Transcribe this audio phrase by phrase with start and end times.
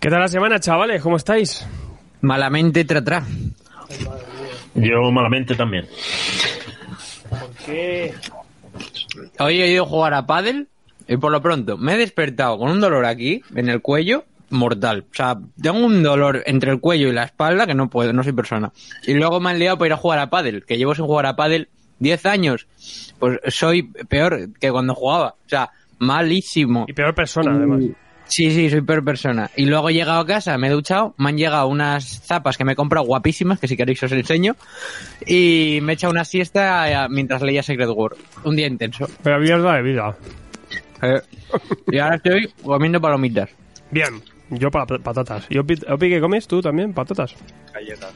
[0.00, 1.02] ¿Qué tal la semana, chavales?
[1.02, 1.66] ¿Cómo estáis?
[2.20, 3.24] Malamente tratrá.
[4.74, 5.86] Yo malamente también.
[7.28, 8.14] ¿Por qué?
[9.38, 10.68] Hoy he ido a jugar a pádel
[11.06, 15.04] y por lo pronto me he despertado con un dolor aquí, en el cuello, mortal.
[15.10, 18.22] O sea, tengo un dolor entre el cuello y la espalda que no puedo, no
[18.22, 18.72] soy persona.
[19.06, 21.26] Y luego me han liado para ir a jugar a pádel, que llevo sin jugar
[21.26, 22.66] a pádel 10 años.
[23.18, 25.34] Pues soy peor que cuando jugaba.
[25.44, 26.86] O sea, malísimo.
[26.88, 27.82] Y peor persona, además.
[28.28, 29.50] Sí, sí, soy peor persona.
[29.56, 32.64] Y luego he llegado a casa, me he duchado, me han llegado unas zapas que
[32.64, 34.56] me he comprado guapísimas, que si queréis os enseño,
[35.26, 38.16] y me he echado una siesta eh, mientras leía Secret World.
[38.44, 39.06] Un día intenso.
[39.22, 40.16] Pero mierda de vida.
[41.02, 41.20] Eh,
[41.90, 43.50] y ahora estoy comiendo palomitas.
[43.90, 45.44] Bien, yo para patatas.
[45.50, 46.94] ¿Y Opi, Opi, qué comes tú también?
[46.94, 47.34] ¿Patatas?
[47.74, 48.12] Galletas.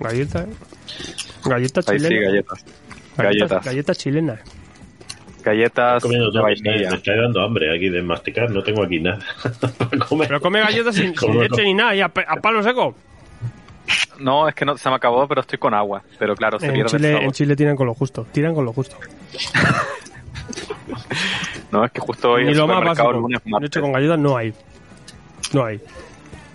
[0.00, 0.46] ¿Galletas?
[1.44, 2.30] ¿Galletas Ahí sí, chilenas?
[2.32, 2.64] galletas.
[3.16, 3.64] Galletas, Galletas.
[3.66, 4.40] galletas chilenas.
[5.42, 6.90] Galletas Comiendo de me, vainilla.
[6.90, 9.18] me está dando hambre aquí de masticar, no tengo aquí nada
[9.78, 10.28] para comer.
[10.28, 12.94] Pero come galletas sin, sin leche ni nada, y a, a palo seco.
[14.18, 16.02] No, es que no, se me acabó, pero estoy con agua.
[16.18, 17.24] Pero claro, se En pierde el Chile, sabor.
[17.24, 18.26] en Chile tiran con lo justo.
[18.32, 18.96] Tiran con lo justo.
[21.70, 23.20] No, es que justo hoy Ni el lo más supermercado básico.
[23.48, 24.52] lunes, Leche con galletas no hay.
[25.54, 25.80] No hay.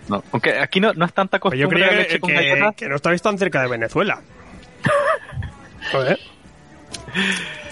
[0.10, 0.24] No.
[0.32, 2.30] Aunque aquí no, no es tanta yo costumbre creía de que, leche con
[2.76, 4.22] que- no estabais tan cerca de Venezuela.
[5.92, 6.20] Joder.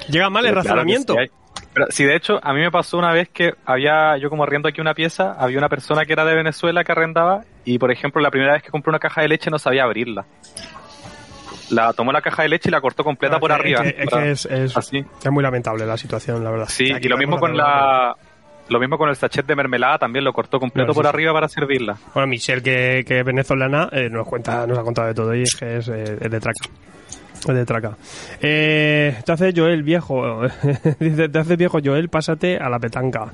[0.09, 1.13] Llega mal el claro razonamiento.
[1.13, 1.31] sí.
[1.73, 4.69] Pero sí, de hecho, a mí me pasó una vez que había, yo como arriendo
[4.69, 8.21] aquí una pieza, había una persona que era de Venezuela que arrendaba y, por ejemplo,
[8.21, 10.25] la primera vez que compré una caja de leche no sabía abrirla.
[11.71, 13.81] La tomó la caja de leche y la cortó completa Ah, por arriba.
[13.83, 14.99] Es que, es, que es, es- así.
[15.23, 16.67] es muy lamentable la situación, la verdad.
[16.69, 18.15] Sí, Aquí y lo mismo con la...
[18.67, 21.09] Lo mismo con el sachet de mermelada, también lo cortó completo No, sí, por sí.
[21.09, 21.97] arriba para servirla.
[22.15, 25.43] Bueno, Michelle, que, que es venezolana, eh, nos cuenta, nos ha contado de todo y
[25.43, 26.65] es que es, eh, es de traca.
[27.53, 27.95] De traca.
[28.41, 30.41] Eh, te hace Joel viejo.
[30.99, 33.27] Dice, te hace viejo Joel, pásate a la petanca.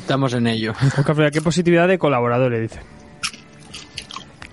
[0.00, 0.72] Estamos en ello.
[0.98, 2.80] Oscar Freire, qué positividad de colaboradores, dice.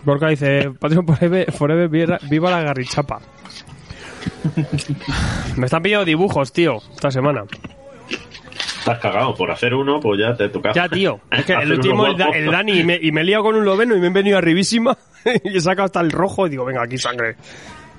[0.04, 3.22] Borca dice, Patreon Forever, forever viva- la garrichapa.
[5.58, 7.44] Me están pidiendo dibujos, tío, esta semana.
[8.80, 10.74] Estás cagado por hacer uno, pues ya te toca.
[10.74, 11.20] Ya, tío.
[11.32, 12.38] Es que el último, el, Da- guapo.
[12.40, 14.38] el Dani, y me, y me he liado con un loveno y me he venido
[14.38, 14.96] arribísima
[15.44, 17.36] y he sacado hasta el rojo y digo, venga, aquí sangre.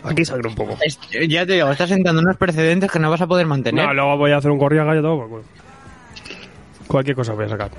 [0.08, 0.76] Aquí sangre un poco.
[0.84, 3.84] Es- ya te digo, estás sentando unos precedentes que no vas a poder mantener.
[3.86, 5.18] No, luego voy a hacer un corriaga y todo.
[5.18, 5.46] pues, bueno.
[6.86, 7.70] Cualquier cosa voy a sacar.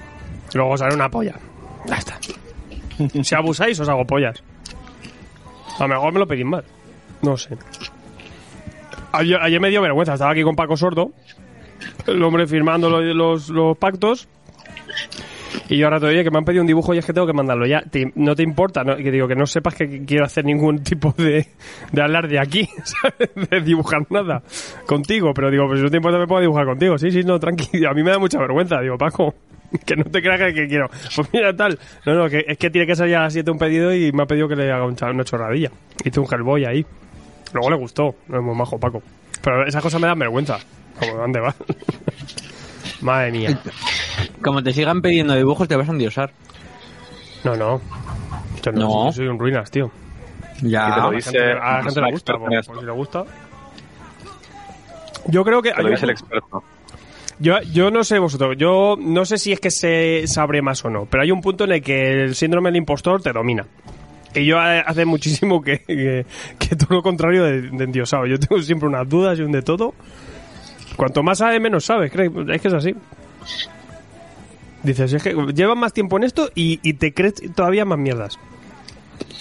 [0.54, 1.36] Luego os haré una polla.
[1.86, 2.18] Ya está.
[3.24, 4.42] Si abusáis, os hago pollas.
[5.80, 6.64] A lo mejor me lo pedís mal.
[7.22, 7.56] No sé.
[9.12, 10.14] Ayer, ayer me dio vergüenza.
[10.14, 11.12] Estaba aquí con Paco Sordo.
[12.08, 14.28] El hombre firmando lo- los, los pactos.
[15.70, 17.28] Y yo ahora te oye que me han pedido un dibujo y es que tengo
[17.28, 17.82] que mandarlo ya.
[17.82, 18.96] Te- no te importa, ¿no?
[18.96, 21.48] que digo que no sepas que quiero hacer ningún tipo de,
[21.92, 23.50] de hablar de aquí, ¿sabes?
[23.50, 24.42] de dibujar nada
[24.86, 25.34] contigo.
[25.34, 26.98] Pero digo, pues si no te importa me puedo dibujar contigo.
[26.98, 27.90] Sí, sí, no, tranquilo.
[27.92, 28.80] A mí me da mucha vergüenza.
[28.82, 29.36] Digo, Paco,
[29.86, 30.90] que no te creas que, quiero.
[31.16, 31.78] Pues mira, tal.
[32.06, 34.24] No, no, que es que tiene que ya a las 7 un pedido y me
[34.24, 35.70] ha pedido que le haga una chorradilla.
[36.06, 36.86] Hice un Hellboy ahí.
[37.54, 38.16] Luego le gustó.
[38.30, 39.02] No es muy majo, Paco.
[39.42, 40.60] Pero esas cosas me dan vergüenza.
[41.00, 41.54] Como, ¿dónde va?
[43.02, 43.60] Madre mía.
[44.42, 46.32] Como te sigan pidiendo dibujos, te vas a endiosar.
[47.44, 47.82] No, no.
[48.64, 49.06] Yo no, No.
[49.06, 49.92] yo soy un ruinas, tío.
[50.62, 50.90] Ya.
[50.90, 52.80] Y te lo A la dice gente, a la una gente persona le gusta, por,
[52.80, 53.24] si le gusta.
[55.28, 55.72] Yo creo que...
[55.72, 56.64] Te lo yo, dice el experto.
[57.40, 60.90] yo, yo no sé vosotros, yo no sé si es que se sabré más o
[60.90, 63.66] no, pero hay un punto en el que el síndrome del impostor te domina.
[64.34, 66.26] Y yo hace muchísimo que, que,
[66.60, 68.26] que todo lo contrario de, de endiosado.
[68.28, 69.94] Yo tengo siempre unas dudas y un de todo.
[70.96, 72.12] Cuanto más sabe, menos sabes.
[72.14, 72.96] Es que es así.
[74.84, 78.38] Dices, es que llevas más tiempo en esto y, y te crees todavía más mierdas.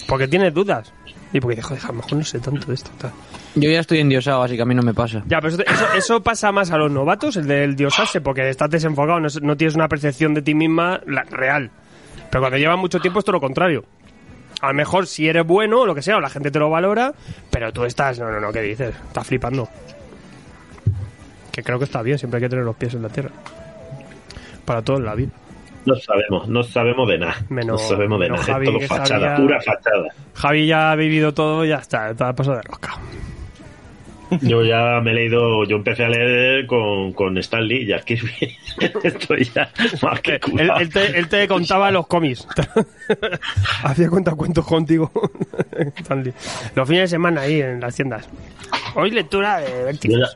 [0.07, 0.91] Porque tienes dudas.
[1.33, 2.89] Y porque joder, a lo mejor no sé tanto de esto.
[2.97, 3.11] tal.
[3.55, 5.23] Yo ya estoy endiosado, así que a mí no me pasa.
[5.27, 8.69] Ya, pero eso, eso, eso pasa más a los novatos, el del diosarse, porque estás
[8.69, 11.69] desenfocado, no, es- no tienes una percepción de ti misma la- real.
[12.31, 13.83] Pero cuando llevas mucho tiempo es todo lo contrario.
[14.61, 16.69] A lo mejor si eres bueno o lo que sea, o la gente te lo
[16.69, 17.13] valora,
[17.51, 18.95] pero tú estás, no, no, no, ¿qué dices?
[19.07, 19.67] Estás flipando.
[21.51, 23.31] Que creo que está bien, siempre hay que tener los pies en la tierra.
[24.67, 25.31] Para todo en la vida.
[25.85, 27.35] No sabemos, no sabemos de nada.
[27.47, 28.43] Menos- no sabemos de nada.
[28.43, 30.07] Javi, es todo fachada, sabía- pura fachada.
[30.33, 32.95] Javi ya ha vivido todo y ya está, está pasado de rosca.
[34.41, 38.15] Yo ya me he leído, yo empecé a leer con, con Stan Lee y aquí
[39.03, 39.71] estoy ya
[40.01, 40.79] más que Él, curado.
[40.81, 42.45] él te, él te contaba los cómics.
[43.83, 45.09] Hacía cuentacuentos contigo.
[45.95, 46.33] Stanley.
[46.75, 48.27] los fines de semana ahí en las tiendas.
[48.95, 50.17] Hoy lectura de Yo Vértigo.
[50.19, 50.27] ya,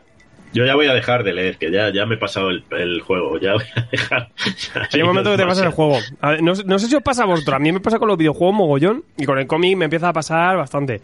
[0.54, 3.02] yo ya voy a dejar de leer, que ya, ya me he pasado el, el
[3.02, 4.30] juego, ya voy a dejar.
[4.94, 5.98] Hay un momento que te pasa el juego.
[6.22, 7.56] A ver, no, no sé si os pasa a vosotros.
[7.56, 10.14] A mí me pasa con los videojuegos mogollón y con el cómic me empieza a
[10.14, 11.02] pasar bastante.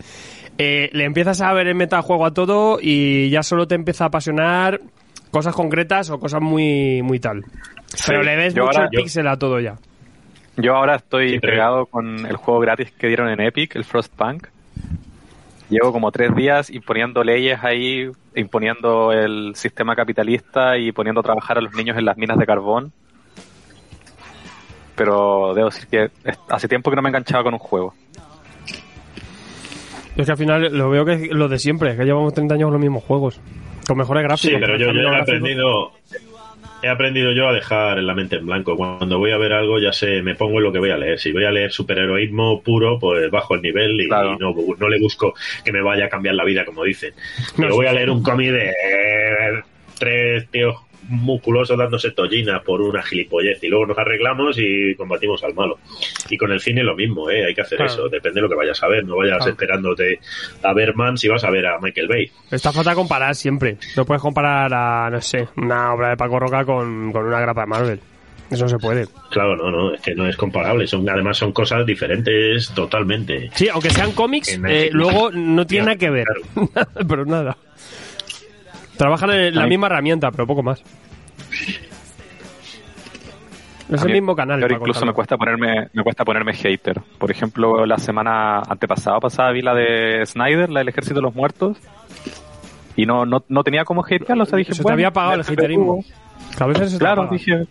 [0.57, 4.07] Eh, le empiezas a ver el metajuego a todo y ya solo te empieza a
[4.07, 4.81] apasionar
[5.31, 7.43] cosas concretas o cosas muy, muy tal.
[8.07, 9.75] Pero le ves mucho ahora- el pixel a todo ya.
[10.57, 13.85] Yo ahora estoy Sí, pero- pegado con el juego gratis que dieron en Epic, el
[13.85, 14.47] Frostpunk.
[15.69, 21.57] Llevo como tres días imponiendo leyes ahí, imponiendo el sistema capitalista y poniendo a trabajar
[21.57, 22.91] a los niños en las minas de carbón.
[24.95, 26.09] Pero debo decir que
[26.49, 27.93] hace tiempo que no me he enganchado con un juego.
[30.15, 32.55] Yo es que al final lo veo que es lo de siempre, que llevamos 30
[32.55, 33.39] años con los mismos juegos.
[33.87, 34.59] Con mejores Sí, gráficos.
[34.61, 35.91] pero yo, yo cambios he aprendido,
[36.81, 38.75] he aprendido yo a dejar la mente en blanco.
[38.75, 41.19] Cuando voy a ver algo ya sé, me pongo en lo que voy a leer.
[41.19, 44.33] Si voy a leer superheroísmo puro, pues bajo el nivel y, Claro.
[44.33, 45.33] y no, no le busco
[45.63, 47.13] que me vaya a cambiar la vida, como dicen.
[47.57, 49.61] Yo voy a leer un cómic de eh,
[49.99, 50.75] tres tíos
[51.07, 55.79] musculosos dándose tollinas por una gilipollez y luego nos arreglamos y combatimos al malo.
[56.29, 57.45] Y con el cine lo mismo, ¿eh?
[57.45, 57.91] hay que hacer Claro.
[57.93, 59.51] eso, depende de lo que vayas a ver, no vayas Claro.
[59.51, 60.19] esperándote
[60.63, 62.31] a ver Man si vas a ver a Michael Bay.
[62.51, 63.77] Está falta comparar siempre.
[63.95, 67.61] No puedes comparar a, no sé, una obra de Paco Roca con, con una grapa
[67.61, 67.99] de Marvel.
[68.49, 69.05] Eso no se puede.
[69.29, 73.49] Claro, no, no, es que no es comparable, son además son cosas diferentes totalmente.
[73.53, 76.25] Sí, aunque sean cómics, eh, luego no tiene nada que ver.
[77.09, 77.57] pero nada.
[78.97, 80.81] Trabajan en la misma herramienta, pero poco más.
[83.89, 84.61] Es A el mí- mismo canal.
[84.61, 86.99] Ahora incluso me cuesta ponerme, me cuesta ponerme hater.
[87.17, 91.33] Por ejemplo, la semana antepasada pasada vi la de Snyder, la del Ejército de los
[91.35, 91.77] Muertos.
[92.97, 95.35] Y no, no, no tenía como hatearlo, o sea, dije, Se te bueno, había apagado
[95.35, 96.03] el me haterismo.
[96.59, 97.65] a veces se te Claro, dije.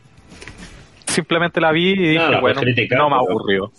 [1.06, 3.73] Simplemente la vi y dije, bueno, no me pero- aburrió.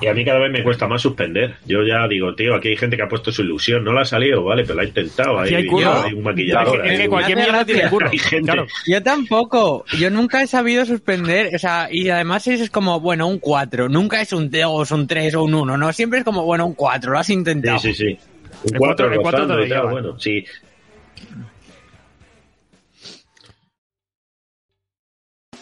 [0.00, 1.54] Y a mí cada vez me cuesta más suspender.
[1.64, 4.04] Yo ya digo, tío, aquí hay gente que ha puesto su ilusión, no la ha
[4.04, 5.38] salido, vale, pero la ha intentado.
[5.40, 6.02] Hay, hay curro.
[6.02, 6.76] hay un maquillador.
[6.76, 8.08] Es que- es hay que cualquier mierda tiene curro.
[8.10, 8.66] Hay gente- Claro.
[8.86, 9.84] Yo tampoco.
[9.98, 11.54] Yo nunca he sabido suspender.
[11.54, 13.88] O sea, y además es como, bueno, un 4.
[13.88, 15.76] Nunca es un 2, un 3 o un 1.
[15.78, 17.12] No, siempre es como, bueno, un 4.
[17.12, 17.78] Lo has intentado.
[17.78, 18.18] Sí, sí, sí.
[18.64, 20.44] Un El 4 cuatro- el cuatro te rozando lo bueno, sí.